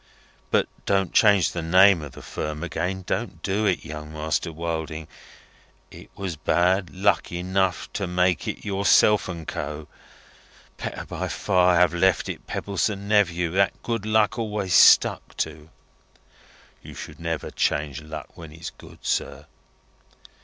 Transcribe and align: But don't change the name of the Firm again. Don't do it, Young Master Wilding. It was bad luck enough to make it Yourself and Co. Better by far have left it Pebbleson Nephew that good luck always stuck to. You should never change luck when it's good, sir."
But 0.49 0.67
don't 0.87 1.13
change 1.13 1.51
the 1.51 1.61
name 1.61 2.01
of 2.01 2.13
the 2.13 2.23
Firm 2.23 2.63
again. 2.63 3.03
Don't 3.05 3.43
do 3.43 3.67
it, 3.67 3.85
Young 3.85 4.11
Master 4.11 4.51
Wilding. 4.51 5.07
It 5.91 6.09
was 6.15 6.35
bad 6.35 6.89
luck 6.89 7.31
enough 7.31 7.87
to 7.93 8.07
make 8.07 8.47
it 8.47 8.65
Yourself 8.65 9.29
and 9.29 9.47
Co. 9.47 9.87
Better 10.77 11.05
by 11.05 11.27
far 11.27 11.75
have 11.75 11.93
left 11.93 12.29
it 12.29 12.47
Pebbleson 12.47 13.07
Nephew 13.07 13.51
that 13.51 13.79
good 13.83 14.03
luck 14.07 14.39
always 14.39 14.73
stuck 14.73 15.37
to. 15.37 15.69
You 16.81 16.95
should 16.95 17.19
never 17.19 17.51
change 17.51 18.01
luck 18.01 18.35
when 18.35 18.51
it's 18.51 18.71
good, 18.71 19.05
sir." 19.05 19.45